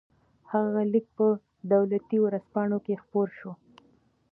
[0.51, 1.27] هغه لیک په
[1.73, 3.51] دولتي ورځپاڼو کې خپور شو.